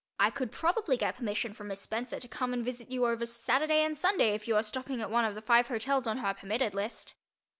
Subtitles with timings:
[0.19, 3.83] I could probably get permission from Miss Spencer to come and visit you over Saturday
[3.85, 6.73] and Sunday if you are stopping at one of the five hotels on her "permitted"
[6.73, 7.13] list.